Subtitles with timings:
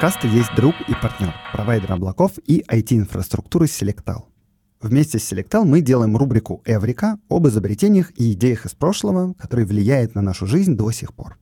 [0.00, 4.22] Подкаста есть друг и партнер, провайдер облаков и IT-инфраструктуры Selectal.
[4.80, 10.14] Вместе с Selectal мы делаем рубрику «Эврика» об изобретениях и идеях из прошлого, которые влияют
[10.14, 11.36] на нашу жизнь до сих пор.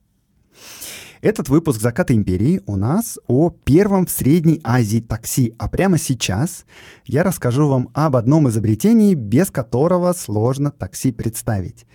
[1.21, 6.65] Этот выпуск «Заката империи» у нас о первом в Средней Азии такси, а прямо сейчас
[7.05, 11.85] я расскажу вам об одном изобретении, без которого сложно такси представить.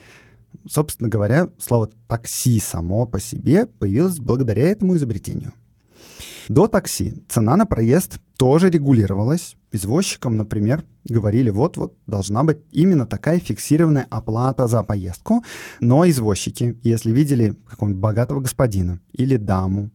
[0.66, 5.52] Собственно говоря, слово «такси» само по себе появилось благодаря этому изобретению—
[6.48, 9.56] до такси цена на проезд тоже регулировалась.
[9.73, 15.45] Извозчикам, например, говорили, вот-вот должна быть именно такая фиксированная оплата за поездку.
[15.80, 19.90] Но извозчики, если видели какого-нибудь богатого господина или даму,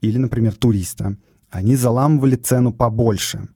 [0.00, 1.16] или, например, туриста,
[1.50, 3.48] они заламывали цену побольше.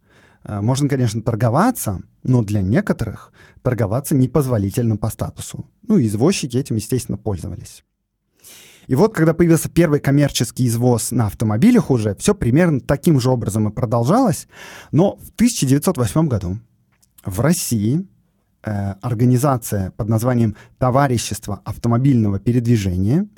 [0.45, 5.71] Э, можно, конечно, торговаться, но для некоторых торговаться непозволительно по статусу.
[5.87, 7.85] Ну, извозчики этим, естественно, пользовались.
[8.87, 13.69] И вот, когда появился первый коммерческий извоз на автомобилях уже, все примерно таким же образом
[13.69, 14.49] и продолжалось.
[14.91, 16.59] Но в 1908 году
[17.25, 18.07] в России
[18.65, 23.29] э, организация под названием «Товарищество автомобильного передвижения»,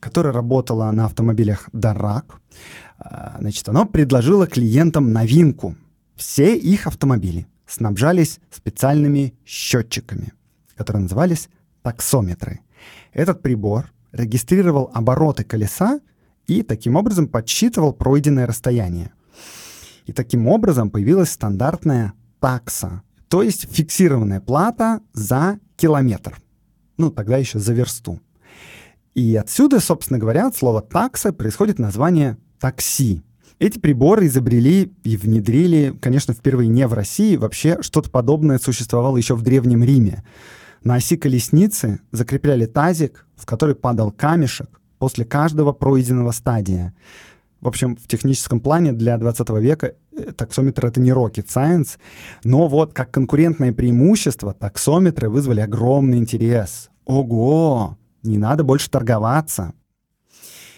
[0.00, 2.40] которая работала на автомобилях «Дарак»,
[2.98, 5.74] э, значит, оно предложило клиентам новинку.
[6.16, 10.32] Все их автомобили снабжались специальными счетчиками,
[10.76, 11.48] которые назывались
[11.82, 12.60] таксометры.
[13.12, 16.00] Этот прибор регистрировал обороты колеса
[16.46, 19.12] и таким образом подсчитывал пройденное расстояние.
[20.06, 26.40] И таким образом появилась стандартная такса, то есть фиксированная плата за километр.
[26.98, 28.20] Ну, тогда еще за версту.
[29.14, 33.22] И отсюда, собственно говоря, от слова такса происходит название такси.
[33.58, 39.34] Эти приборы изобрели и внедрили, конечно, впервые не в России, вообще что-то подобное существовало еще
[39.36, 40.24] в Древнем Риме.
[40.84, 46.94] На оси колесницы закрепляли тазик, в который падал камешек после каждого пройденного стадия.
[47.60, 51.98] В общем, в техническом плане для 20 века э, таксометр— это не rocket science,
[52.42, 56.90] но вот как конкурентное преимущество таксометры вызвали огромный интерес.
[57.04, 57.96] Ого!
[58.24, 59.74] Не надо больше торговаться.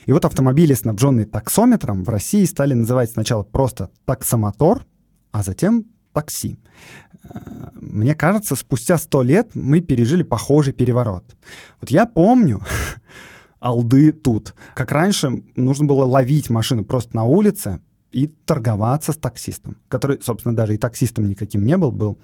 [0.04, 4.84] И вот автомобили, снабженные таксометром, в России стали называть сначала просто таксомотор,
[5.32, 6.59] а затем такси.
[7.75, 11.25] Мне кажется, спустя сто лет мы пережили похожий переворот.
[11.81, 12.61] Вот я помню,
[13.61, 14.55] алды тут.
[14.75, 17.81] Как раньше нужно было ловить машину просто на улице
[18.11, 22.19] и торговаться с таксистом, который, собственно, даже и таксистом никаким не был, был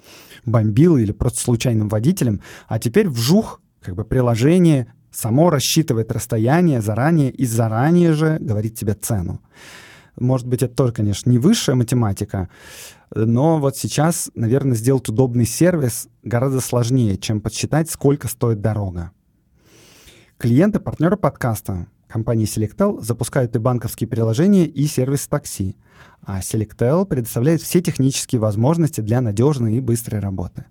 [0.45, 7.31] бомбил или просто случайным водителем, а теперь вжух, как бы приложение само рассчитывает расстояние заранее
[7.31, 9.41] и заранее же говорит тебе цену.
[10.17, 12.49] Может быть, это тоже, конечно, не высшая математика,
[13.13, 19.11] но вот сейчас, наверное, сделать удобный сервис гораздо сложнее, чем подсчитать, сколько стоит дорога.
[20.37, 25.77] Клиенты, партнеры подкаста компании Selectel запускают и банковские приложения, и сервис такси.
[26.23, 30.65] А Selectel предоставляет все технические возможности для надежной и быстрой работы.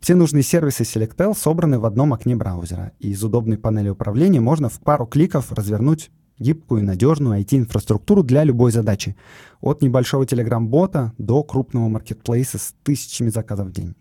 [0.00, 4.68] Все нужные сервисы Selectel собраны в одном окне браузера, и из удобной панели управления можно
[4.68, 9.16] в пару кликов развернуть гибкую и надежную IT-инфраструктуру для любой задачи.
[9.60, 13.94] От небольшого телеграм-бота до крупного маркетплейса с тысячами заказов в день.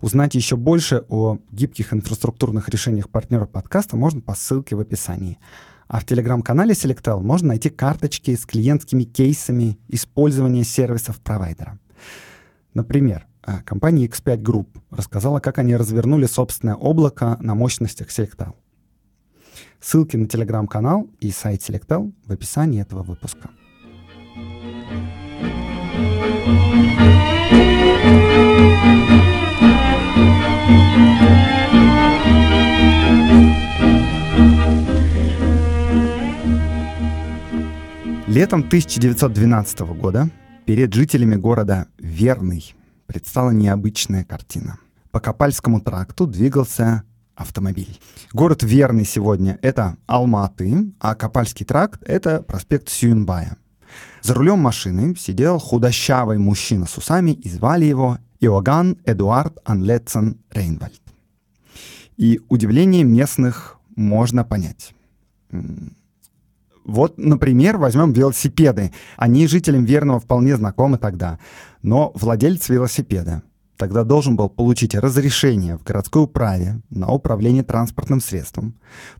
[0.00, 5.38] Узнать еще больше о гибких инфраструктурных решениях партнера подкаста можно по ссылке в описании.
[5.88, 11.80] А в телеграм-канале Selectel можно найти карточки с клиентскими кейсами использования сервисов провайдера.
[12.74, 18.54] Например, э, компания X5 Group рассказала, как они развернули собственное облако на мощностях Selectel.
[19.80, 23.50] Ссылки на телеграм-канал и сайт Selectel в описании этого выпуска.
[38.26, 40.28] Летом 1912 года
[40.66, 42.74] перед жителями города Верный
[43.06, 44.78] предстала необычная картина.
[45.10, 47.04] По Копальскому тракту двигался
[47.38, 47.98] автомобиль.
[48.32, 53.56] Город верный сегодня— это Алматы, а Копальский тракт— это проспект Сюнбая.
[54.20, 61.00] За рулем машины сидел худощавый мужчина с усами, и звали его Иоганн Эдуард Анлетсон Рейнвальд.
[62.16, 64.92] И удивление местных можно понять.
[66.84, 68.92] Вот, например, возьмем велосипеды.
[69.16, 71.38] Они жителям Верного вполне знакомы тогда.
[71.82, 73.42] Но владелец велосипеда
[73.78, 78.74] тогда должен был получить разрешение в городской управе на управление транспортным средством,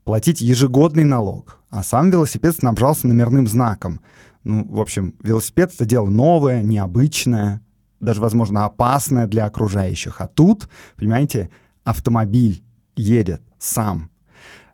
[0.04, 4.00] платить ежегодный налог, а сам велосипед снабжался номерным знаком.
[4.44, 7.62] Ну, в общем, велосипед— это дело новое, необычное,
[8.00, 10.20] даже, возможно, опасное для окружающих.
[10.20, 11.50] А тут, понимаете,
[11.84, 12.62] автомобиль
[12.96, 14.10] едет сам.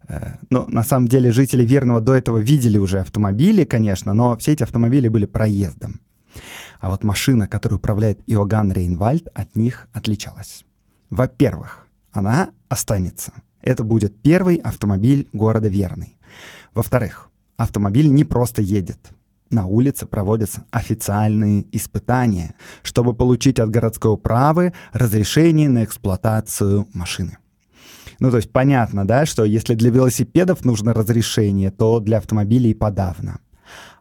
[0.09, 4.53] Э, ну, на самом деле, жители Верного до этого видели уже автомобили, конечно, но все
[4.53, 6.01] эти автомобили были проездом.
[6.85, 10.67] А вот машина, которую управляет Иоганн Рейнвальд, от них отличалась.
[11.09, 13.33] Во-первых, она останется.
[13.63, 16.19] Это будет первый автомобиль города Верный.
[16.75, 18.99] Во-вторых, автомобиль не просто едет.
[19.49, 27.39] На улице проводятся официальные испытания, чтобы получить от городской управы разрешение на эксплуатацию машины.
[28.19, 33.41] Ну, то есть понятно, да, что если для велосипедов нужно разрешение, то для автомобилей подавно.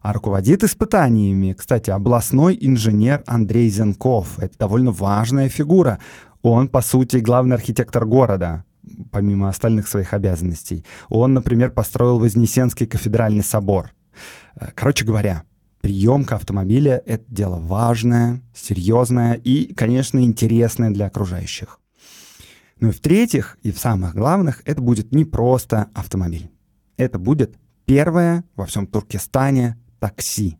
[0.02, 4.40] А руководит испытаниями, кстати, областной инженер Андрей Зенков.
[4.40, 6.00] Это довольно важная фигура.
[6.42, 8.66] Он, по сути, главный архитектор города,
[9.12, 10.86] помимо остальных своих обязанностей.
[11.10, 13.92] Он, например, построил Вознесенский кафедральный собор.
[14.56, 15.44] Э, короче говоря,
[15.82, 21.80] приемка автомобиля— это дело важное, серьезное и, конечно, интересное для окружающих.
[22.80, 26.50] Ну и в-третьих, и в самых главных, это будет не просто автомобиль.
[26.98, 30.58] Это будет первое во всем Туркестане такси.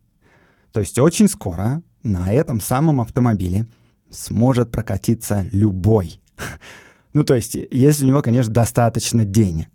[0.72, 3.66] То есть очень скоро на этом самом автомобиле
[4.10, 6.20] сможет прокатиться любой.
[7.12, 9.68] Ну, то есть, если у него, конечно, достаточно денег.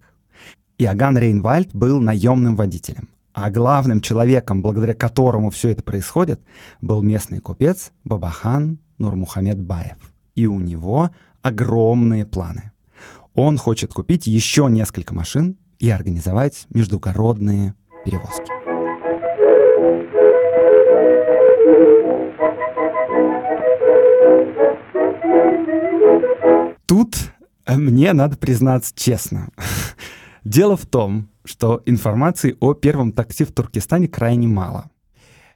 [0.77, 3.07] Иоганн Рейнвальд был наемным водителем.
[3.31, 6.41] А главным человеком, благодаря которому все это происходит,
[6.81, 9.95] был местный купец Бабахан Нурмухамед Баев.
[10.35, 11.11] И у него
[11.41, 12.73] огромные планы.
[13.35, 17.73] Он хочет купить еще несколько машин и организовать междугородные
[18.05, 18.51] перевозки.
[26.85, 27.15] Тут
[27.65, 29.49] э, мне надо признаться честно.
[30.43, 34.89] Дело в том, что информации о первом такси в Туркестане крайне мало.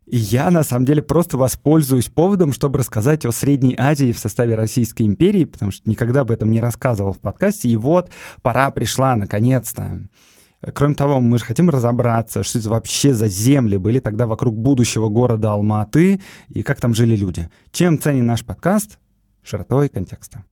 [0.06, 4.56] И я, на самом деле, просто воспользуюсь поводом, чтобы рассказать о Средней Азии в составе
[4.56, 7.70] Российской империи, потому что никогда об этом не рассказывал в подкасте.
[7.70, 8.10] И вот
[8.42, 10.02] пора пришла, наконец-то.
[10.74, 15.10] Кроме того, мы же хотим разобраться, что это вообще за земли были тогда вокруг будущего
[15.10, 17.50] города Алматы и как там жили люди.
[17.72, 18.98] Чем ценен наш подкаст?
[19.42, 20.46] Широтой контекста.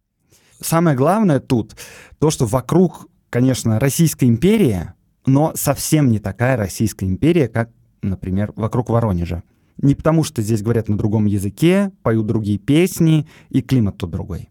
[0.59, 1.75] Самое главное тут
[2.19, 4.95] то, что вокруг, конечно, Российская империя,
[5.25, 7.69] но совсем не такая Российская империя, как
[8.01, 9.43] например, вокруг Воронежа.
[9.77, 14.49] Не потому, что здесь говорят на другом языке, поют другие песни, и климат тут другой.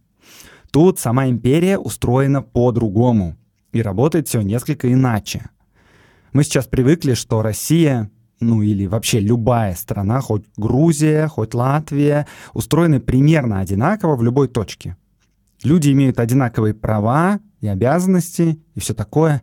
[0.71, 3.37] Тут сама империя устроена по-другому,
[3.73, 5.51] и работает все несколько иначе.
[6.33, 8.11] Мы сейчас привыкли, что Россия,
[8.41, 14.97] ну или вообще любая страна, хоть Грузия, хоть Латвия, устроены примерно одинаково в любой точке.
[15.63, 19.43] Люди имеют одинаковые права и обязанности и все такое.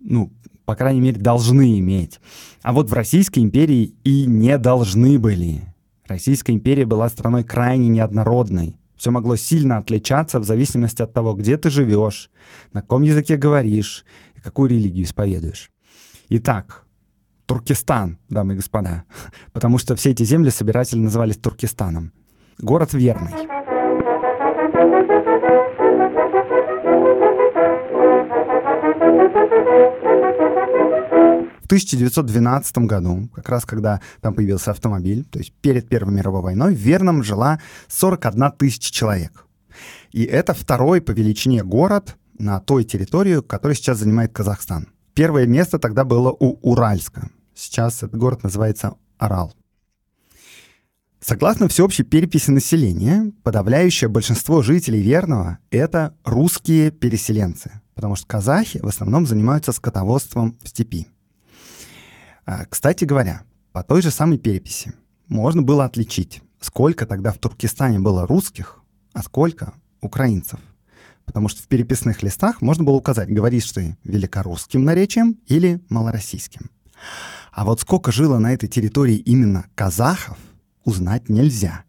[0.00, 0.32] Ну,
[0.64, 2.20] по крайней мере, должны иметь.
[2.62, 5.62] А вот в Российской империи и не должны были.
[6.06, 8.76] Российская империя была страной крайне неоднородной.
[8.96, 12.30] Все могло сильно отличаться в зависимости от того, где ты живешь,
[12.72, 14.04] на каком языке говоришь
[14.36, 15.70] и какую религию исповедуешь.
[16.28, 16.84] Итак,
[17.46, 19.04] Туркестан, дамы и господа,
[19.52, 22.12] потому что все эти земли собиратели назывались Туркестаном.
[22.58, 23.51] Город верный.
[31.72, 36.78] 1912 году, как раз когда там появился автомобиль, то есть перед Первой мировой войной, в
[36.78, 39.46] Верном жила 41 тысяча человек.
[40.10, 44.88] И это второй по величине город на той территории, которую сейчас занимает Казахстан.
[45.14, 47.30] Первое место тогда было у Уральска.
[47.54, 49.54] Сейчас этот город называется Орал.
[51.20, 58.88] Согласно всеобщей переписи населения, подавляющее большинство жителей Верного— это русские переселенцы, потому что казахи в
[58.88, 61.06] основном занимаются скотоводством в степи.
[62.44, 64.92] А, кстати говоря, по той же самой переписи
[65.28, 68.80] можно было отличить, сколько тогда в Туркестане было русских,
[69.12, 70.60] а сколько украинцев.
[71.24, 76.70] Потому что в переписных листах можно было указать, говоришь ты великорусским наречием или малороссийским.
[77.52, 80.36] А вот сколько жило на этой территории именно казахов,
[80.84, 81.84] узнать нельзя.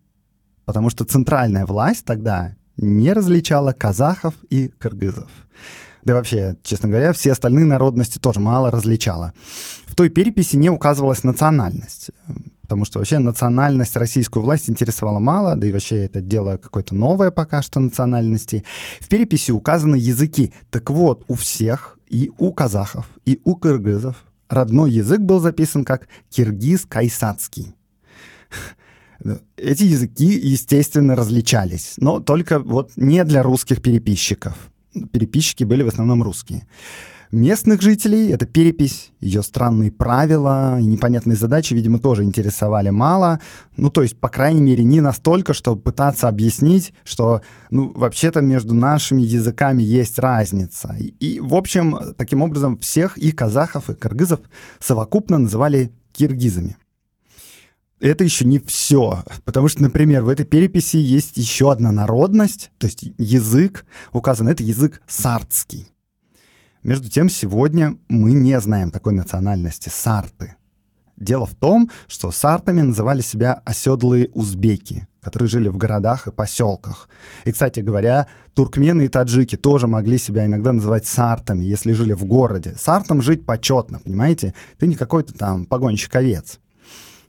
[0.65, 5.29] Потому что центральная власть тогда не различала казахов и кыргызов.
[6.05, 9.33] Да вообще, честно говоря, все остальные народности тоже мало различала.
[9.85, 12.11] В той переписи не указывалась национальность,
[12.61, 17.31] потому что вообще национальность российскую власть интересовала мало, да и вообще это дело какое-то новое
[17.31, 18.65] пока что национальности.
[18.99, 20.53] В переписи указаны языки.
[20.71, 24.15] Так вот, у всех, и у казахов, и у кыргызов
[24.49, 27.75] родной язык был записан как киргиз-кайсацкий.
[29.55, 34.53] Эти языки, естественно, различались, но только вот не для русских переписчиков.
[35.11, 36.65] Переписчики были в основном русские
[37.33, 38.29] местных жителей.
[38.29, 43.39] Это перепись, ее странные правила и непонятные задачи, видимо, тоже интересовали мало.
[43.75, 48.73] Ну, то есть, по крайней мере, не настолько, чтобы пытаться объяснить, что, ну, вообще-то между
[48.73, 50.95] нашими языками есть разница.
[50.99, 54.39] И, и, в общем, таким образом, всех и казахов, и кыргызов
[54.79, 56.77] совокупно называли киргизами.
[58.03, 62.85] Это еще не все, потому что, например, в этой переписи есть еще одна народность, то
[62.85, 65.87] есть язык указан, это язык сартский.
[66.83, 70.55] Между тем, сегодня мы не знаем такой национальности— сарты.
[71.15, 77.07] Дело в том, что сартами называли себя оседлые узбеки, которые жили в городах и поселках.
[77.45, 82.25] И, кстати говоря, туркмены и таджики тоже могли себя иногда называть сартами, если жили в
[82.25, 82.75] городе.
[82.77, 84.53] Сартом жить почетно, понимаете?
[84.77, 86.59] Ты не какой-то там погонщик овец.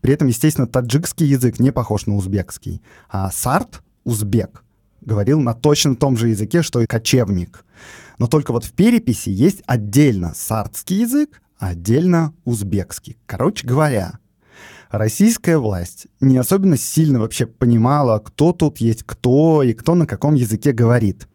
[0.05, 2.83] При этом, естественно, таджикский язык не похож на узбекский.
[3.09, 4.63] А сарт, узбек,
[5.01, 7.65] говорил на точно том же языке, что и кочевник.
[8.19, 13.17] Но только вот в переписи есть отдельно сардский язык, а отдельно узбекский.
[13.25, 14.19] Короче говоря,
[14.91, 20.35] российская власть не особенно сильно вообще понимала, кто тут есть кто и кто на каком
[20.35, 21.29] языке говорит.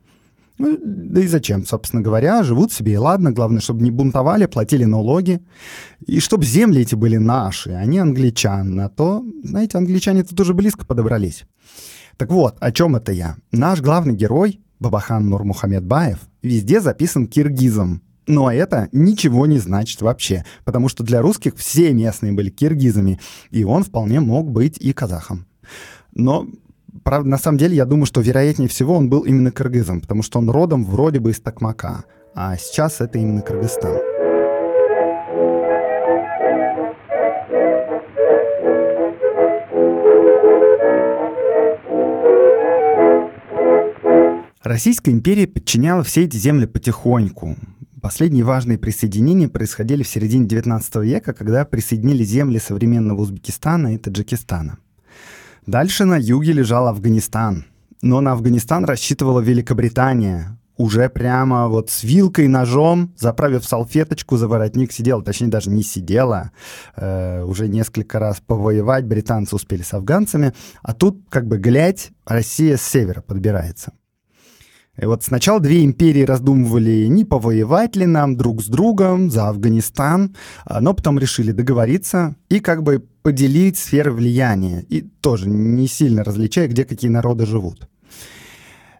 [0.59, 4.83] Ну, да и зачем, собственно говоря, живут себе и ладно, главное, чтобы не бунтовали, платили
[4.83, 5.39] налоги,
[6.05, 8.75] и чтобы земли эти были наши, а не англичан.
[8.75, 11.45] На то, знаете, англичане тут уже близко подобрались.
[12.17, 13.37] Так вот, о чем это я?
[13.53, 18.01] Наш главный герой, Бабахан Нурмухамедбаев, везде записан киргизом.
[18.27, 23.63] Но это ничего не значит вообще, потому что для русских все местные были киргизами, и
[23.63, 25.47] он вполне мог быть и казахом.
[26.13, 26.47] Но
[27.03, 30.39] правда, на самом деле, я думаю, что вероятнее всего он был именно кыргызом, потому что
[30.39, 32.05] он родом вроде бы из Токмака,
[32.35, 33.97] а сейчас это именно Кыргызстан.
[44.61, 47.55] Российская империя подчиняла все эти земли потихоньку.
[48.01, 54.77] Последние важные присоединения происходили в середине XIX века, когда присоединили земли современного Узбекистана и Таджикистана.
[55.69, 57.63] Дальше на юге лежал Афганистан.
[58.01, 60.57] Но на Афганистан рассчитывала Великобритания.
[60.77, 66.49] Уже прямо вот с вилкой, ножом, заправив салфеточку за воротник, сидела, точнее даже не сидела,
[66.95, 72.75] э, уже несколько раз повоевать британцы успели с афганцами, а тут как бы глядь, Россия
[72.75, 73.91] с севера подбирается.
[74.99, 80.35] И вот сначала две империи раздумывали, не повоевать ли нам друг с другом за Афганистан,
[80.65, 86.23] а, но потом решили договориться и как бы поделить сферы влияния, и тоже не сильно
[86.23, 87.87] различая, где какие народы живут.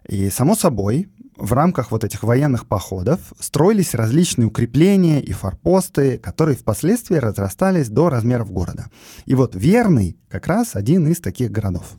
[0.08, 6.56] И, само собой, в рамках вот этих военных походов строились различные укрепления и форпосты, которые
[6.56, 8.86] впоследствии разрастались до размеров города.
[9.26, 11.98] И вот Верный как раз один из таких городов.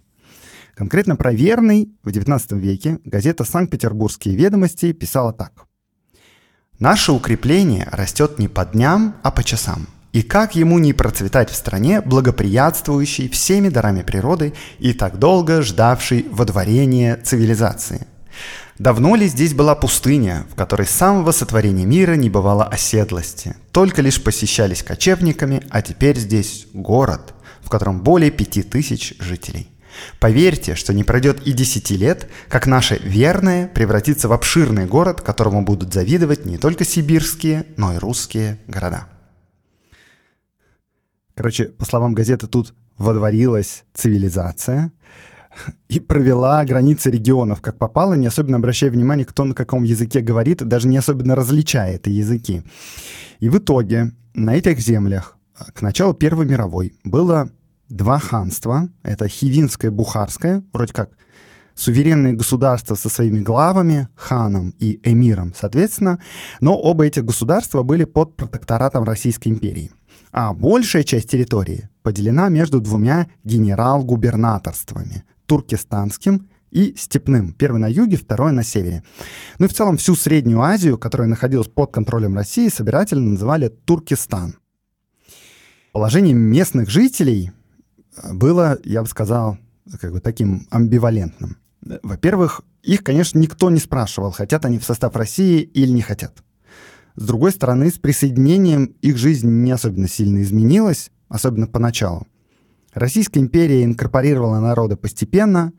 [0.73, 5.65] Конкретно про Верный в XIX веке газета «Санкт-Петербургские ведомости» писала так.
[6.79, 9.85] «Наше укрепление растет не по дням, а по часам.
[10.13, 16.25] И как ему не процветать в стране, благоприятствующей всеми дарами природы и так долго ждавшей
[16.29, 18.07] водворения цивилизации?
[18.77, 24.01] Давно ли здесь была пустыня, в которой с самого сотворения мира не бывало оседлости, только
[24.01, 29.69] лишь посещались кочевниками, а теперь здесь город, в котором более пяти тысяч жителей?
[30.19, 35.63] Поверьте, что не пройдет и десяти лет, как наше верное превратится в обширный город, которому
[35.63, 39.10] будут завидовать не только сибирские, но и русские города.
[41.41, 44.91] Короче, по словам газеты, тут водворилась цивилизация
[45.89, 50.63] и провела границы регионов, как попало, не особенно обращая внимание, кто на каком языке говорит,
[50.63, 52.61] даже не особенно различая эти языки.
[53.39, 55.35] И в итоге на этих землях
[55.73, 57.49] к началу Первой мировой было
[57.89, 58.89] два ханства.
[59.01, 61.09] Это Хивинское, Бухарское, вроде как
[61.73, 66.19] суверенные государства со своими главами, ханом и эмиром, соответственно,
[66.59, 69.89] но оба этих государства были под протекторатом Российской империи.
[70.31, 77.53] А большая часть территории поделена между двумя генерал-губернаторствами– туркестанским и степным.
[77.53, 79.03] Первый на юге, второй на севере.
[79.59, 84.55] Ну и в целом всю Среднюю Азию, которая находилась под контролем России, собирательно называли Туркестан.
[85.91, 87.51] Положение местных жителей
[88.31, 89.57] было, я бы сказал,
[89.99, 91.57] как бы таким амбивалентным.
[91.81, 96.41] Во-первых, их, конечно, никто не спрашивал, хотят они в состав России или не хотят.
[97.15, 102.27] С другой стороны, с присоединением их жизнь не особенно сильно изменилась, особенно поначалу.
[102.93, 105.73] Российская империя инкорпорировала народы постепенно,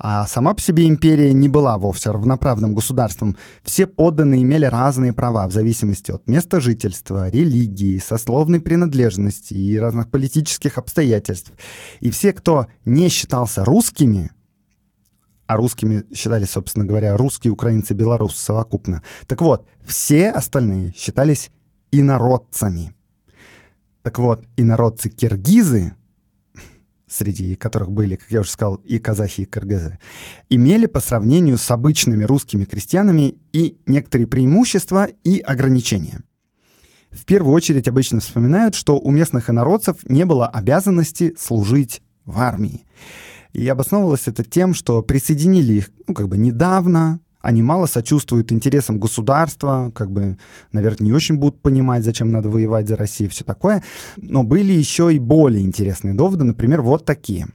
[0.00, 3.36] А сама по себе империя не была вовсе равноправным государством.
[3.64, 10.08] Все подданные имели разные права в зависимости от места жительства, религии, сословной принадлежности и разных
[10.08, 11.50] политических обстоятельств.
[11.98, 14.30] И все, кто не считался русскими,
[15.48, 19.02] а русскими считали, собственно говоря, русские, украинцы, белорусы совокупно.
[19.26, 21.50] Так вот, все остальные считались
[21.90, 22.94] инородцами.
[24.02, 25.94] Так вот, инородцы-киргизы
[27.10, 29.98] среди которых были, как я уже сказал, и казахи, и кыргызы,
[30.50, 36.22] имели по сравнению с обычными русскими крестьянами и некоторые преимущества и ограничения.
[37.10, 42.84] В первую очередь обычно вспоминают, что у местных инородцев не было обязанности служить в армии.
[43.52, 48.98] И обосновывалось это тем, что присоединили их ну, как бы недавно, они мало сочувствуют интересам
[48.98, 50.38] государства, как бы,
[50.72, 53.84] наверное, не очень будут понимать, зачем надо воевать за Россию и все такое.
[54.16, 57.48] Но были еще и более интересные доводы, например, вот такие.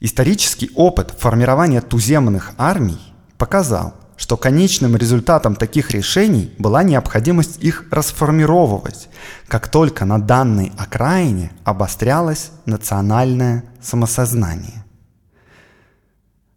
[0.00, 3.00] Исторический опыт формирования туземных армий
[3.36, 9.08] показал, что конечным результатом таких решений была необходимость их расформировывать,
[9.48, 14.84] как только на данной окраине обострялось национальное самосознание.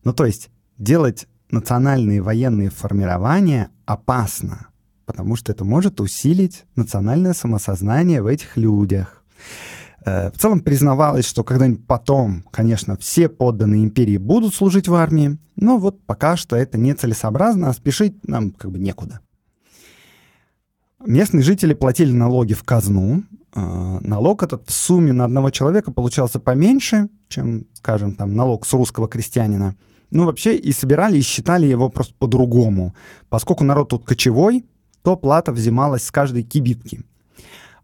[0.04, 4.68] Ну то есть делать национальные военные формирования опасно,
[5.06, 9.24] потому что это может усилить национальное самосознание в этих людях.
[10.06, 15.38] Э, в целом признавалось, что когда-нибудь потом, конечно, все подданные империи будут служить в армии,
[15.56, 19.20] но вот пока что это нецелесообразно, а спешить нам как бы некуда.
[21.06, 23.24] Местные жители платили налоги в казну.
[23.56, 28.74] Э, налог этот в сумме на одного человека получался поменьше, чем, скажем, там, налог с
[28.74, 29.76] русского крестьянина–
[30.14, 32.94] ну, вообще и собирали, и считали его просто по-другому.
[33.30, 34.64] Поскольку народ тут кочевой,
[35.02, 37.04] то плата взималась с каждой кибитки.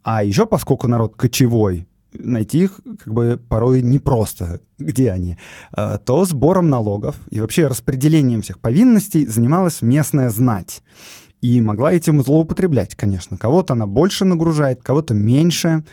[0.04, 5.38] А еще поскольку народ кочевой, найти их как бы порой непросто, где они,
[5.72, 10.82] а, то сбором налогов и вообще распределением всех повинностей занималась местная знать.
[11.42, 13.38] И могла этим злоупотреблять, конечно.
[13.38, 15.86] Кого-то она больше нагружает, кого-то меньше.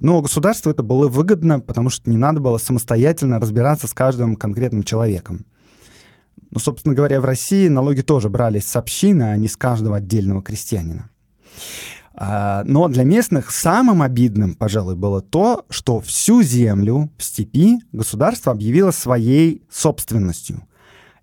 [0.00, 4.82] Но государству это было выгодно, потому что не надо было самостоятельно разбираться с каждым конкретным
[4.82, 5.44] человеком.
[6.50, 10.42] Ну, собственно говоря, в России налоги тоже брались с общины, а не с каждого отдельного
[10.42, 11.10] крестьянина.
[12.16, 18.52] А, но для местных самым обидным, пожалуй, было то, что всю землю в степи государство
[18.52, 20.62] объявило своей собственностью.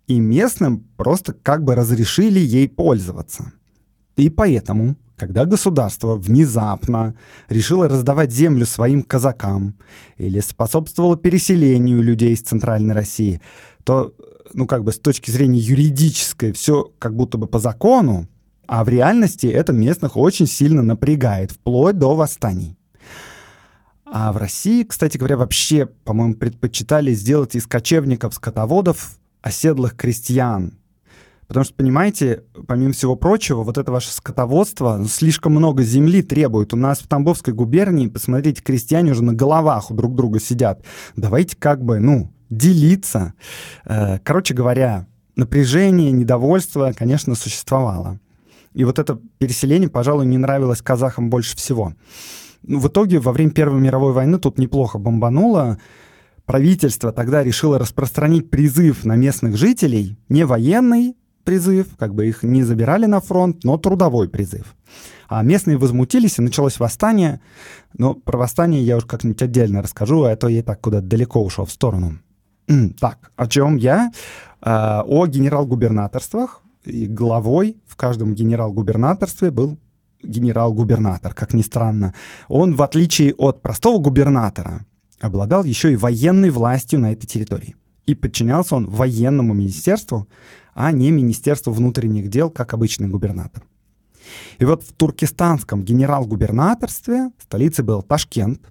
[0.07, 3.53] И местным просто как бы разрешили ей пользоваться.
[4.17, 7.15] И поэтому, когда государство внезапно
[7.47, 9.75] решило раздавать землю своим казакам
[10.17, 13.39] или способствовало переселению людей из Центральной России,
[13.85, 14.13] то
[14.53, 18.27] ну, как бы с точки зрения юридической, все как будто бы по закону,
[18.71, 22.77] а в реальности это местных очень сильно напрягает, вплоть до восстаний.
[24.05, 30.77] А в России, кстати говоря, вообще, по-моему, предпочитали сделать из кочевников, скотоводов оседлых крестьян.
[31.47, 36.73] Потому что, понимаете, помимо всего прочего, вот это ваше скотоводство ну, слишком много земли требует.
[36.73, 40.85] У нас в Тамбовской губернии, посмотрите, крестьяне уже на головах у друг друга сидят.
[41.17, 43.33] Давайте как бы, ну, делиться.
[43.83, 48.21] Э, короче говоря, напряжение, недовольство, конечно, существовало.
[48.73, 51.93] И вот это переселение, пожалуй, не нравилось казахам больше всего.
[52.63, 55.79] Ну, в итоге, во время Первой мировой войны тут неплохо бомбануло.
[56.45, 62.63] Правительство тогда решило распространить призыв на местных жителей, не военный призыв, как бы их не
[62.63, 64.75] забирали на фронт, но трудовой призыв.
[65.27, 67.41] А местные возмутились, и началось восстание.
[67.97, 71.65] Но про восстание я уже как-нибудь отдельно расскажу, а то я так куда-то далеко ушел
[71.65, 72.19] в сторону.
[72.99, 74.11] Так, о чем я?
[74.61, 76.60] А, о генерал-губернаторствах.
[76.85, 79.77] И главой в каждом генерал-губернаторстве был
[80.23, 82.13] генерал-губернатор, как ни странно.
[82.47, 84.85] Он, в отличие от простого губернатора,
[85.19, 87.75] обладал еще и военной властью на этой территории.
[88.05, 90.27] И подчинялся он военному министерству,
[90.73, 93.63] а не Министерству внутренних дел, как обычный губернатор.
[94.59, 98.61] И вот в туркестанском генерал-губернаторстве столицей был Ташкент,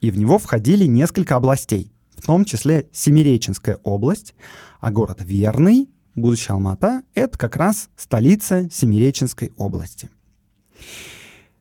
[0.00, 4.34] и в него входили несколько областей в том числе Семиреченская область,
[4.80, 5.88] а город Верный,
[6.20, 10.10] будущая Алмата, это как раз столица Семиреченской области.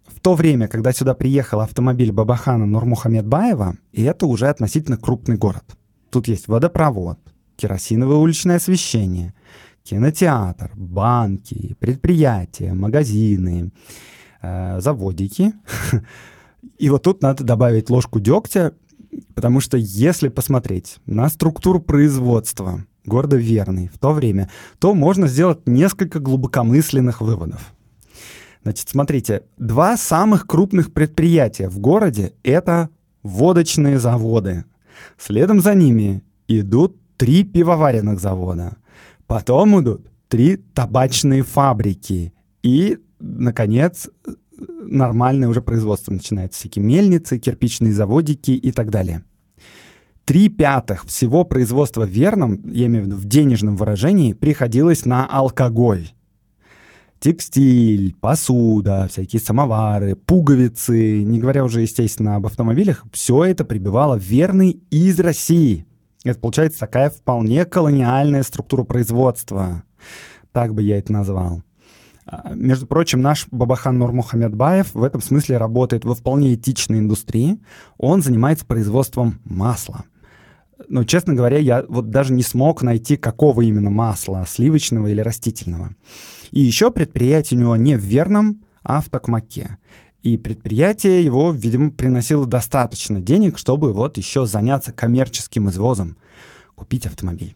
[0.06, 5.64] В то время, когда сюда приехал автомобиль Бабахана Нурмухамедбаева, и это уже относительно крупный город.
[6.10, 7.20] Тут есть водопровод,
[7.56, 9.34] керосиновое уличное освещение,
[9.84, 13.72] кинотеатр, банки, предприятия, магазины,
[14.42, 15.54] э, заводики.
[16.78, 18.74] И вот тут надо добавить ложку дегтя
[19.34, 25.68] Потому что если посмотреть на структуру производства города Верный в то время, то можно сделать
[25.68, 27.74] несколько глубокомысленных выводов.
[28.64, 32.90] Значит, смотрите, два самых крупных предприятия в городе— это
[33.24, 34.66] водочные заводы.
[35.18, 38.78] Следом за ними идут три пивоваренных завода.
[39.28, 42.34] Потом идут три табачные фабрики.
[42.62, 44.10] И, наконец,
[44.68, 46.60] нормальное уже производство начинается.
[46.60, 49.24] Всякие мельницы, кирпичные заводики и так далее.
[50.26, 55.26] Три пятых всего производства в верном, я имею в виду в денежном выражении, приходилось на
[55.26, 56.10] алкоголь.
[57.20, 64.82] Текстиль, посуда, всякие самовары, пуговицы, не говоря уже, естественно, об автомобилях, все это прибивало верный
[64.90, 65.86] из России.
[66.24, 69.84] Это получается такая вполне колониальная структура производства.
[70.52, 71.64] Так бы я это назвал.
[72.32, 77.60] А, между прочим, наш Бабахан Нурмухамедбаев в этом смысле работает во вполне этичной индустрии.
[77.98, 80.06] Он занимается производством масла.
[80.88, 85.96] Но, честно говоря, я вот даже не смог найти, какого именно масла, сливочного или растительного.
[86.52, 89.78] И еще предприятие у него не в Верном, а в Токмаке.
[90.22, 96.18] И предприятие его, видимо, приносило достаточно денег, чтобы вот еще заняться коммерческим извозом,
[96.76, 97.56] купить автомобиль.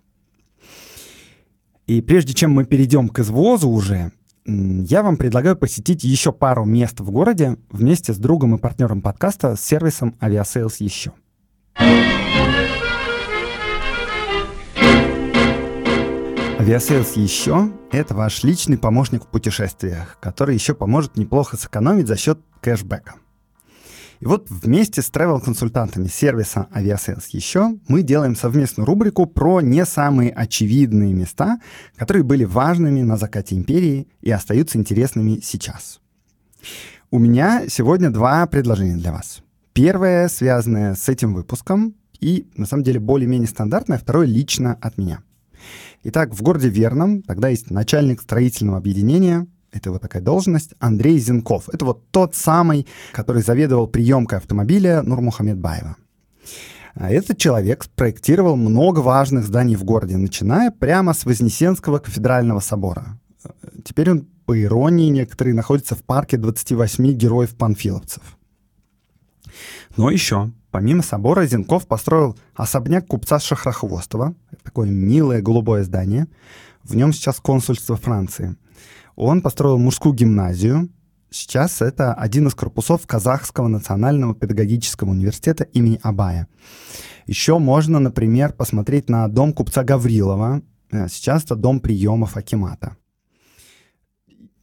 [1.85, 4.11] И прежде чем мы перейдем к извозу уже,
[4.45, 9.55] я вам предлагаю посетить еще пару мест в городе вместе с другом и партнером подкаста
[9.55, 11.13] с сервисом Aviasales еще.
[16.59, 22.39] Aviasales еще— это ваш личный помощник в путешествиях, который еще поможет неплохо сэкономить за счет
[22.61, 23.15] кэшбэка.
[24.23, 30.31] И вот вместе с travel-консультантами сервиса Aviasales еще мы делаем совместную рубрику про не самые
[30.31, 31.59] очевидные места,
[31.97, 35.99] которые были важными на закате империи и остаются интересными сейчас.
[37.11, 39.43] У меня сегодня два предложения для вас.
[39.73, 45.19] Первое, связанное с этим выпуском, и на самом деле более-менее стандартное, второе лично от меня.
[46.03, 51.67] Итак, в городе Верном тогда есть начальник строительного объединения это вот такая должность, Андрей Зенков.
[51.69, 55.97] Это вот тот самый, который заведовал приемкой автомобиля Нурмухамедбаева.
[56.95, 63.19] А этот человек спроектировал много важных зданий в городе, начиная прямо с Вознесенского кафедрального собора.
[63.83, 68.21] Теперь он, по иронии некоторые, находится в парке 28 героев-панфиловцев.
[69.97, 74.35] Но еще, помимо собора, Зенков построил особняк купца Шахрохвостова.
[74.63, 76.27] Такое милое голубое здание.
[76.83, 78.55] В нем сейчас консульство Франции.
[79.15, 80.89] Он построил мужскую гимназию.
[81.29, 86.47] Сейчас это один из корпусов Казахского национального педагогического университета имени Абая.
[87.25, 90.61] Еще можно, например, посмотреть на дом купца Гаврилова.
[90.91, 92.97] Э, сейчас это дом приемов Акимата.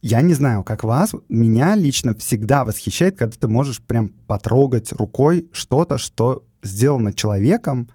[0.01, 5.49] Я не знаю, как вас, меня лично всегда восхищает, когда ты можешь прям потрогать рукой
[5.51, 7.89] что-то, что сделано человеком,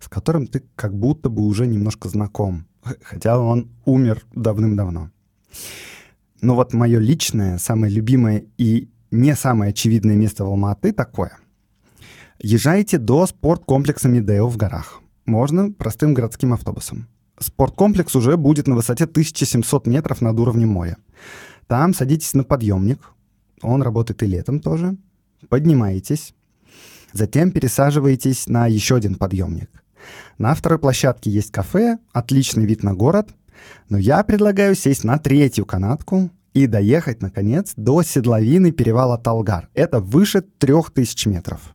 [0.00, 2.66] с которым ты как будто бы уже немножко знаком,
[3.02, 5.10] хотя он умер давным-давно.
[6.42, 11.38] Но вот мое личное, самое любимое и не самое очевидное место в Алматы такое.
[12.40, 15.00] Езжайте до спорткомплекса Медео в горах.
[15.24, 17.06] Можно простым городским автобусом.
[17.38, 20.96] Спорткомплекс уже будет на высоте 1700 метров над уровнем моря.
[21.68, 22.98] Там садитесь на подъемник.
[23.62, 24.96] Он работает и летом тоже.
[25.48, 26.34] Поднимаетесь.
[27.12, 29.70] Затем пересаживаетесь на еще один подъемник.
[30.38, 33.28] На второй площадке есть кафе, отличный вид на город—
[33.88, 39.68] но я предлагаю сесть на третью канатку и доехать, наконец, до седловины перевала Талгар.
[39.74, 41.74] Это выше 3000 метров.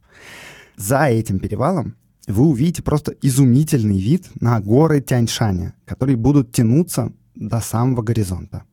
[0.76, 1.96] За этим перевалом
[2.28, 8.64] вы увидите просто изумительный вид на горы Тяньшаня, которые будут тянуться до самого горизонта.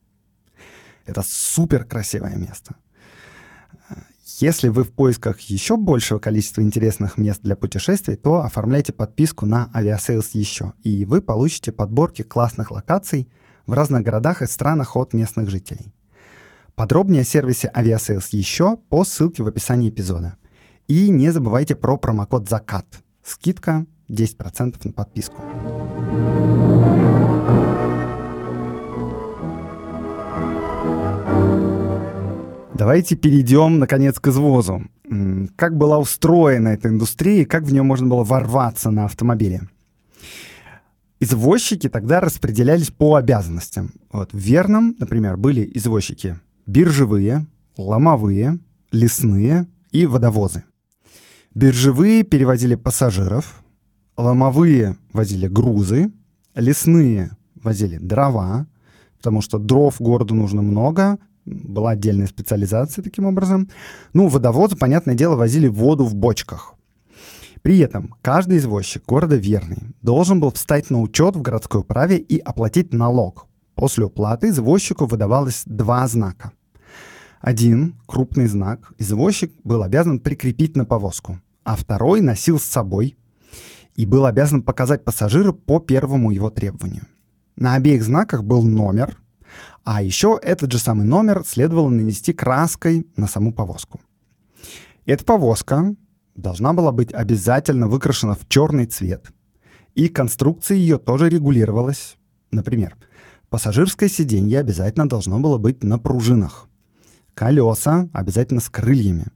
[1.05, 2.75] Это супер красивое место.
[4.25, 9.69] Если вы в поисках еще большего количества интересных мест для путешествий, то оформляйте подписку на
[9.71, 13.29] Aviasales еще, и вы получите подборки классных локаций
[13.67, 15.93] в разных городах и странах от местных жителей.
[16.73, 20.37] Подробнее о сервисе Aviasales еще по ссылке в описании эпизода.
[20.87, 22.87] И не забывайте про промокод «Закат».
[23.23, 25.41] Скидка 10% на подписку.
[32.77, 34.83] Давайте перейдем, наконец, к извозу.
[35.55, 39.69] Как была устроена эта индустрия и как в нее можно было ворваться на автомобиле?
[41.21, 43.93] Извозчики тогда распределялись по обязанностям.
[44.11, 47.45] Вот в Верном, например, были извозчики биржевые,
[47.77, 48.59] ломовые,
[48.91, 50.65] лесные и водовозы.
[51.53, 53.63] Биржевые перевозили пассажиров,
[54.17, 56.11] ломовые возили грузы,
[56.55, 58.67] лесные возили дрова,
[59.15, 63.69] потому что дров городу нужно много, была отдельная специализация таким образом.
[64.13, 66.75] Ну, водовозы, понятное дело, возили воду в бочках.
[67.61, 72.37] При этом каждый извозчик города Верный должен был встать на учет в городской управе и
[72.37, 73.47] оплатить налог.
[73.73, 76.51] После уплаты извозчику выдавалось два знака.
[77.41, 83.17] Один, крупный знак, извозчик был обязан прикрепить на повозку, а второй носил с собой.
[83.95, 87.07] и был обязан показать пассажиру по первому его требованию.
[87.55, 89.17] На обеих знаках был номер,
[89.83, 93.99] а еще этот же самый номер следовало нанести краской на саму повозку.
[95.05, 95.95] Эта повозка
[96.35, 99.31] должна была быть обязательно выкрашена в черный цвет,
[99.93, 102.17] и конструкция ее тоже регулировалась.
[102.51, 102.95] Например,
[103.49, 106.67] пассажирское сиденье обязательно должно было быть на пружинах,
[107.33, 109.27] колеса обязательно с крыльями—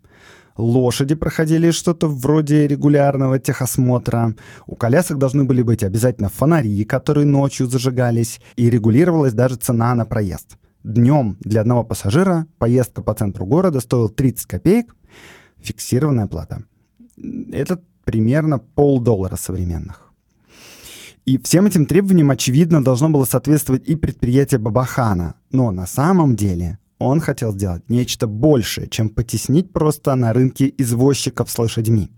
[0.60, 4.36] лошади проходили что-то вроде регулярного техосмотра,
[4.68, 10.06] у колясок должны были быть обязательно фонари, которые ночью зажигались, и регулировалась даже цена на
[10.06, 10.58] проезд.
[10.84, 14.96] Днем для одного пассажира поездка по центру города стоила 30 копеек,
[15.62, 16.64] фиксированная плата.
[17.52, 20.12] Это примерно полдоллара современных.
[21.26, 25.36] И всем этим требованиям, очевидно, должно было соответствовать и предприятие Бабахана.
[25.52, 31.50] Но на самом деле он хотел сделать нечто большее, чем потеснить просто на рынке извозчиков
[31.50, 32.12] с лошадьми.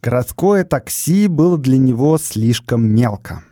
[0.00, 3.42] Городское такси было для него слишком мелко.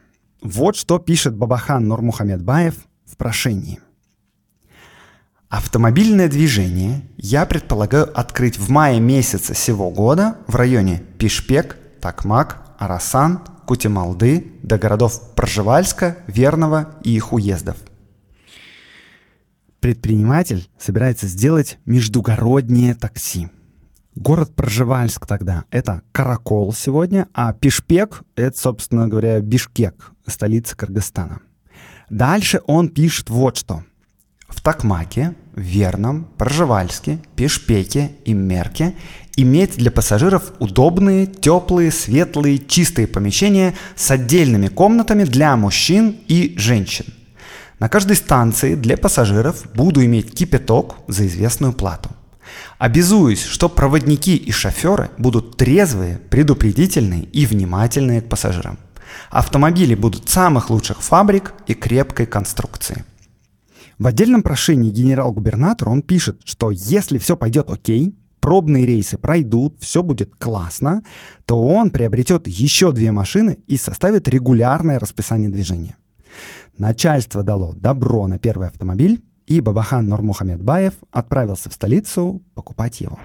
[0.40, 3.80] Вот что пишет Бабахан Нурмухамедбаев в прошении.
[5.48, 13.40] Автомобильное движение я предполагаю открыть в мае месяца сего года в районе Пишпек, Такмак, Арасан,
[13.66, 17.76] Кутималды до городов Пржевальска, Верного и их уездов–
[19.82, 23.48] предприниматель собирается сделать междугороднее такси.
[24.14, 31.40] Город Проживальск тогда— это Каракол сегодня, а Пишпек— это, собственно говоря, Бишкек, столица Кыргызстана.
[32.10, 33.82] Дальше он пишет вот что.
[34.46, 38.94] В Такмаке, Верном, Проживальске, Пешпеке и Мерке
[39.36, 47.06] иметь для пассажиров удобные, теплые, светлые, чистые помещения с отдельными комнатами для мужчин и женщин–
[47.82, 52.10] на каждой станции для пассажиров буду иметь кипяток за известную плату.
[52.78, 58.78] Обязуюсь, что проводники и шоферы будут трезвые, предупредительные и внимательные к пассажирам.
[59.30, 63.04] Автомобили будут самых лучших фабрик и крепкой конструкции.
[63.98, 70.04] В отдельном прошении генерал-губернатор он пишет, что если все пойдет окей, пробные рейсы пройдут, все
[70.04, 71.02] будет классно,
[71.46, 75.96] то он приобретет еще две машины и составит регулярное расписание движения.
[76.78, 83.18] Начальство дало добро на первый автомобиль, и Бабахан Нурмухамедбаев отправился в столицу покупать его.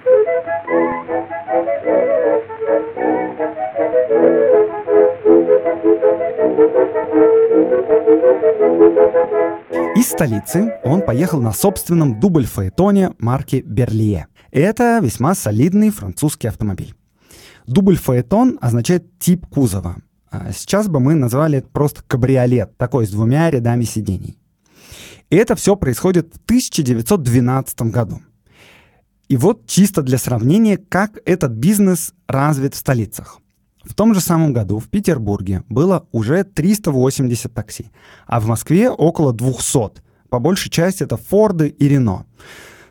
[9.95, 14.27] Из столицы он поехал на собственном дубль-фаэтоне марки «Берлие».
[14.51, 16.93] Это весьма солидный французский автомобиль.
[17.65, 19.97] Дубль-фаэтон означает тип кузова.
[20.29, 24.37] А сейчас бы мы назвали это просто кабриолет, такой с двумя рядами сидений.
[25.29, 28.21] И это все происходит в 1912 году.
[29.27, 33.39] И вот чисто для сравнения, как этот бизнес развит в столицах.
[33.83, 37.91] В том же самом году в Петербурге было уже 380 такси,
[38.25, 40.01] а в Москве около 200.
[40.29, 42.25] По большей части это Форды и Рено.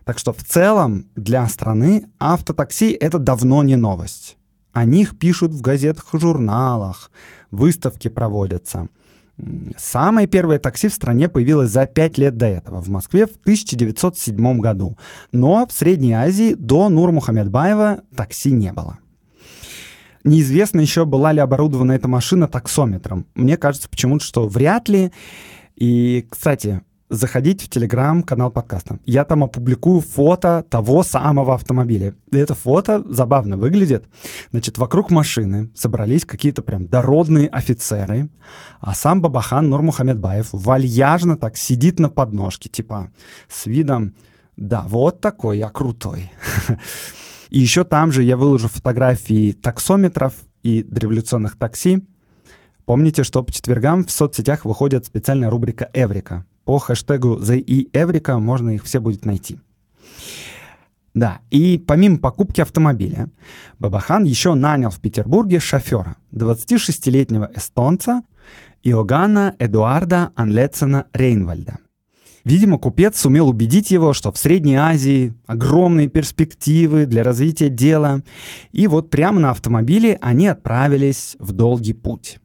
[0.04, 4.36] Так что в целом для страны автотакси это давно не новость.
[4.76, 7.10] О них пишут в газетах и журналах,
[7.50, 8.88] выставки проводятся.
[9.78, 14.58] Самое первое такси в стране появилось за пять лет до этого, в Москве в 1907
[14.58, 14.98] году.
[15.32, 18.98] Но в Средней Азии до Нурмухамедбаева такси не было.
[20.24, 23.24] Неизвестно еще, была ли оборудована эта машина таксометром.
[23.34, 25.10] Мне кажется почему-то, что вряд ли.
[25.74, 28.98] И, кстати, заходите в телеграм-канал подкаста.
[29.04, 32.14] Я там опубликую фото того самого автомобиля.
[32.32, 34.06] И это фото забавно выглядит.
[34.50, 38.28] Значит, вокруг машины собрались какие-то прям дородные офицеры,
[38.80, 43.10] а сам Бабахан Нурмухамедбаев вальяжно так сидит на подножке, типа
[43.48, 44.14] с видом
[44.56, 46.30] «Да, вот такой я крутой».
[47.50, 52.04] И еще там же я выложу фотографии таксометров и революционных такси.
[52.84, 58.38] Помните, что по четвергам в соцсетях выходит специальная рубрика «Эврика», по хэштегу The и Эврика
[58.38, 59.58] можно их все будет найти.
[61.14, 63.30] Да, и помимо покупки автомобиля,
[63.78, 68.22] Бабахан еще нанял в Петербурге шофера, 26-летнего эстонца
[68.82, 71.78] Иоганна Эдуарда Анлетсена Рейнвальда.
[72.44, 78.22] Видимо, купец сумел убедить его, что в Средней Азии огромные перспективы для развития дела.
[78.72, 82.38] И вот прямо на автомобиле они отправились в долгий путь.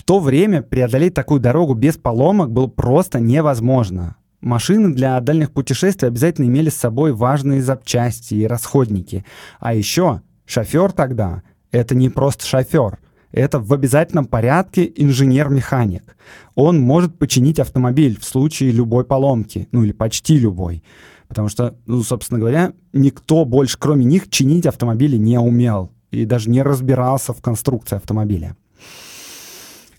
[0.00, 4.16] В то время преодолеть такую дорогу без поломок было просто невозможно.
[4.40, 9.26] Машины для дальних путешествий обязательно имели с собой важные запчасти и расходники.
[9.58, 12.98] А еще шофер тогда— это не просто шофер.
[13.30, 16.16] Это в обязательном порядке инженер-механик.
[16.54, 20.82] Он может починить автомобиль в случае любой поломки, ну или почти любой.
[21.28, 25.92] Потому что, ну, собственно говоря, никто больше, кроме них, чинить автомобили не умел.
[26.10, 28.56] и даже не разбирался в конструкции автомобиля.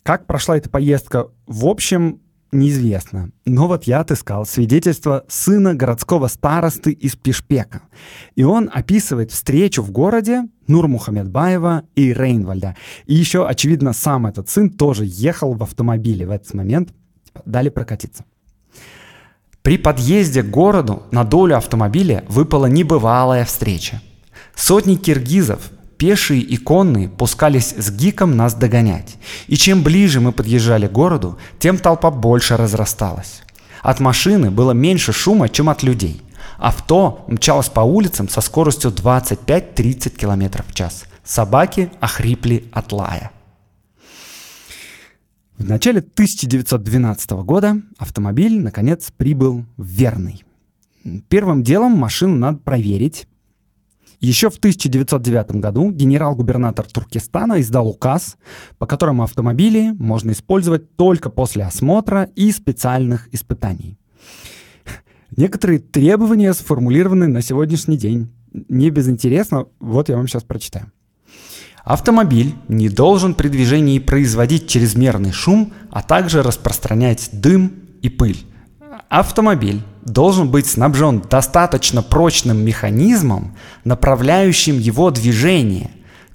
[0.04, 1.28] Как прошла эта поездка?
[1.46, 3.32] В общем, неизвестно.
[3.46, 7.84] Но вот я отыскал свидетельство сына городского старосты из Пешпека.
[8.36, 12.76] И он описывает встречу в городе Нурмухамедбаева и Рейнвальда.
[13.06, 16.90] И еще, очевидно, сам этот сын тоже ехал в автомобиле в этот момент.
[17.46, 18.26] Дали прокатиться.
[19.62, 24.02] При подъезде к городу на долю автомобиля выпала небывалая встреча.
[24.56, 29.18] Сотни киргизов Пешие и конные пускались с гиком нас догонять.
[29.46, 33.44] И чем ближе мы подъезжали к городу, тем толпа больше разрасталась.
[33.84, 36.24] От машины было меньше шума, чем от людей.
[36.58, 41.04] Авто мчалось по улицам со скоростью 25-30 км в час.
[41.24, 43.30] Собаки охрипли от лая.
[45.60, 50.44] В начале 1912 года автомобиль, наконец, прибыл в Верный.
[51.30, 53.28] Первым делом машину надо проверить,
[54.22, 58.38] еще в 1909 году генерал-губернатор Туркестана издал указ,
[58.78, 63.98] по которому автомобили можно использовать только после осмотра и специальных испытаний.
[65.36, 68.30] Некоторые требования сформулированы на сегодняшний день.
[68.52, 70.92] Не безинтересно, вот я вам сейчас прочитаю.
[71.84, 78.38] Автомобиль не должен при движении производить чрезмерный шум, а также распространять дым и пыль.
[79.10, 85.92] Автомобиль должен быть снабжен достаточно прочным механизмом, направляющим его движение,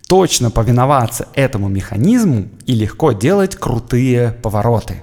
[0.09, 5.03] точно повиноваться этому механизму и легко делать крутые повороты.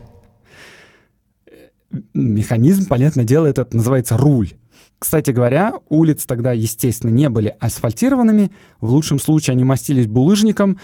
[2.13, 4.53] Механизм, понятное дело, этот называется руль.
[4.97, 10.79] Кстати говоря, улицы тогда, естественно, не были асфальтированными, в лучшем случае они мастились булыжником,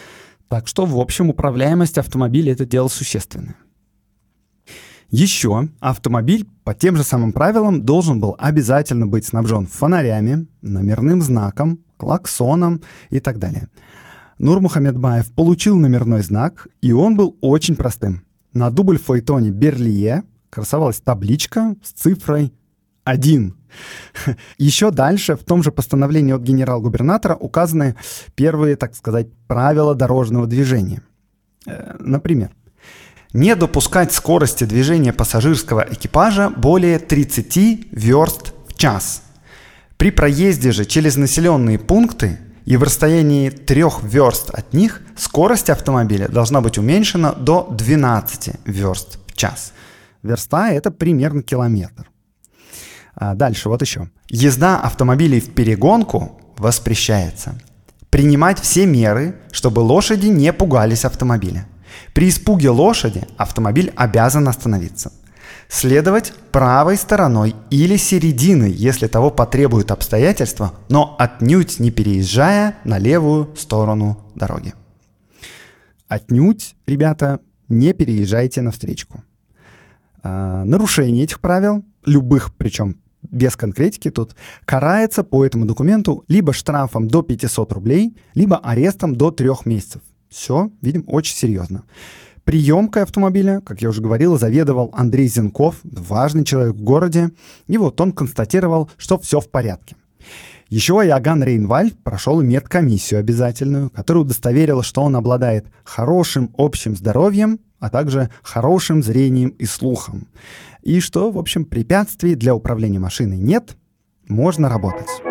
[0.50, 3.56] так что, в общем, управляемость автомобиля— это дело существенное.
[5.12, 11.80] Еще автомобиль по тем же самым правилам должен был обязательно быть снабжен фонарями, номерным знаком,
[11.98, 13.70] клаксоном и так далее.
[14.38, 18.24] Нур Мухаммедбаев получил номерной знак, и он был очень простым.
[18.54, 22.54] На дубль файтоне Берлие красовалась табличка с цифрой
[23.04, 23.56] 1.
[24.58, 27.96] Еще дальше в том же постановлении от генерал-губернатора указаны
[28.36, 31.02] первые, так сказать, правила дорожного движения.
[31.66, 32.52] Э, например,
[33.34, 39.24] не допускать скорости движения пассажирского экипажа более 30 верст в час.
[39.98, 46.28] При проезде же через населенные пункты и в расстоянии 3 верст от них скорость автомобиля
[46.28, 49.74] должна быть уменьшена до 12 верст в час.
[50.24, 52.10] Верста— это примерно километр.
[53.16, 54.10] А дальше, вот еще.
[54.30, 57.60] Езда автомобилей в перегонку воспрещается.
[58.10, 61.68] Принимать все меры, чтобы лошади не пугались автомобиля.
[62.14, 65.12] При испуге лошади автомобиль обязан остановиться.
[65.68, 73.56] Следовать правой стороной или серединой, если того потребуют обстоятельства, но отнюдь не переезжая на левую
[73.56, 74.74] сторону дороги.
[76.08, 79.24] Отнюдь, ребята, не переезжайте на встречку.
[80.24, 87.08] А, нарушение этих правил, любых, причем без конкретики тут, карается по этому документу либо штрафом
[87.08, 90.02] до 500 рублей, либо арестом до 3 месяцев.
[90.30, 91.84] Все, видим, очень серьезно.
[92.44, 97.32] Приемкой автомобиля, как я уже говорил, заведовал Андрей Зенков, важный человек в городе,
[97.68, 99.96] и вот он констатировал, что все в порядке.
[100.70, 107.90] Еще Иоганн Рейнвальд прошел медкомиссию обязательную, которая удостоверила, что он обладает хорошим общим здоровьем, а
[107.90, 110.28] также хорошим зрением и слухом.
[110.84, 113.78] И что, в общем, препятствий для управления машиной нет,
[114.28, 115.29] можно работать.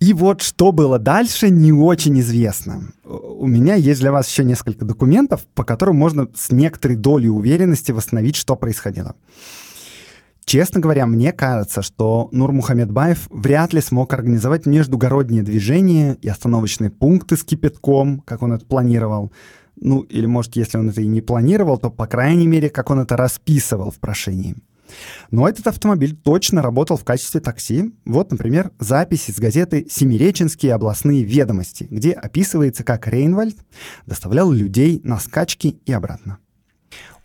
[0.00, 2.92] И вот что было дальше, не очень известно.
[3.04, 7.92] У меня есть для вас еще несколько документов, по которым можно с некоторой долей уверенности
[7.92, 9.14] восстановить, что происходило.
[10.46, 16.90] Честно говоря, мне кажется, что Нур Мухаммедбаев вряд ли смог организовать междугородние движения и остановочные
[16.90, 19.30] пункты с кипятком, как он это планировал.
[19.76, 23.00] Ну, или, может, если он это и не планировал, то, по крайней мере, как он
[23.00, 24.56] это расписывал в прошении.
[25.30, 27.92] Но этот автомобиль точно работал в качестве такси.
[28.04, 33.56] Вот, например, запись из газеты «Семиреченские областные ведомости», где описывается, как Рейнвальд
[34.06, 36.38] доставлял людей на скачки и обратно.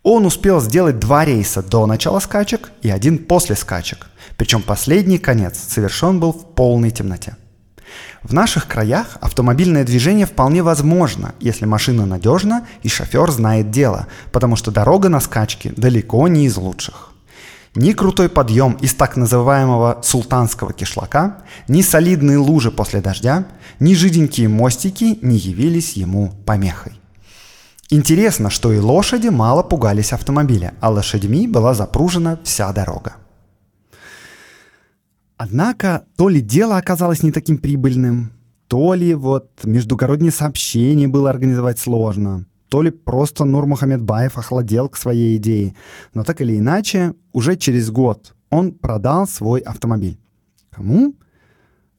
[0.03, 4.07] Он успел сделать два рейса до начала скачек и один после скачек.
[4.37, 7.37] Причем последний конец совершен был в полной темноте.
[8.21, 14.55] В наших краях автомобильное движение вполне возможно, если машина надежна и шофер знает дело, потому
[14.55, 17.14] что дорога на скачке далеко не из лучших.
[17.75, 23.47] Ни крутой подъем из так называемого султанского кишлака, ни солидные лужи после дождя,
[23.81, 26.93] ни жиденькие мостики не явились ему помехой.
[27.89, 33.17] Интересно, что и лошади мало пугались автомобиля, а лошадьми была запружена вся дорога.
[35.35, 38.31] Однако то ли дело оказалось не таким прибыльным,
[38.69, 42.45] то ли вот междугородние сообщения было организовать сложно,
[42.75, 45.75] то ли просто Нур Мухаммедбаев охладел к своей идее.
[46.13, 50.19] Но так или иначе, уже через год он продал свой автомобиль.
[50.71, 51.15] Кому?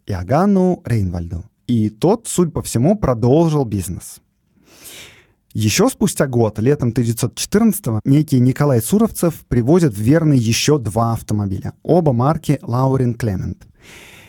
[0.06, 1.44] Иоганну Рейнвальду.
[1.66, 4.20] И тот, судя по всему, продолжил бизнес.
[5.54, 11.72] Еще спустя год, летом 1914-го, некий Николай Суровцев привозит в Верный еще два автомобиля.
[11.82, 13.66] Оба марки Лаурин Клемент.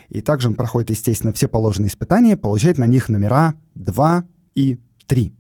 [0.08, 4.24] И также он проходит, естественно, все положенные испытания, получает на них номера 2
[4.56, 5.37] и 3.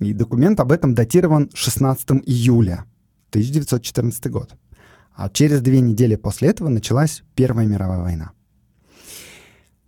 [0.00, 2.84] И документ об этом датирован 16 июля
[3.30, 4.54] 1914 год.
[5.14, 8.32] А через две недели после этого началась Первая мировая война.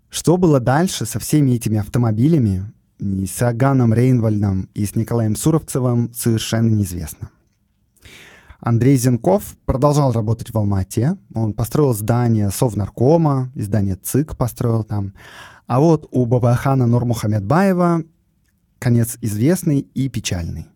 [0.08, 6.12] Что было дальше со всеми этими автомобилями, и с Аганом Рейнвальдом, и с Николаем Суровцевым
[6.14, 7.30] совершенно неизвестно.
[8.60, 11.16] Андрей Зенков продолжал работать в Алмате.
[11.34, 15.14] Он построил здание Совнаркома, издание ЦИК построил там.
[15.66, 18.02] А вот у Бабахана Нурмухамедбаева
[18.78, 20.68] конец известный и печальный.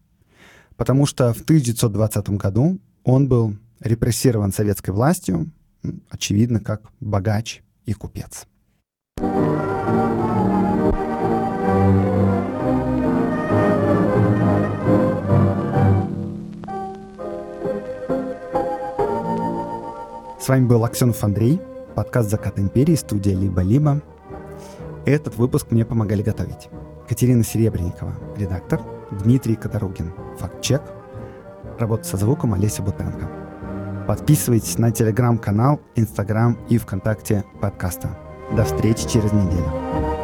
[0.76, 5.50] Потому что в 1920 году он был репрессирован советской властью,
[6.10, 8.46] очевидно, как богач и купец.
[20.40, 21.60] С вами был Аксенов Андрей,
[21.94, 24.02] подкаст «Закат империи», студия «Либо-либо».
[25.06, 26.68] Этот выпуск мне помогали готовить.
[27.08, 28.80] Катерина Серебренникова, редактор,
[29.10, 30.82] Дмитрий Катаругин, факт-чек,
[31.78, 33.28] работа со звуком Олеся Бутенко.
[34.06, 38.18] Подписывайтесь на телеграм-канал, инстаграм и вконтакте подкаста.
[38.56, 40.21] До встречи через неделю.